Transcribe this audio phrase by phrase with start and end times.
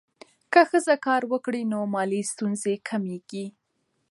[0.51, 3.45] که ښځه کار وکړي، نو مالي ستونزې کمېږي.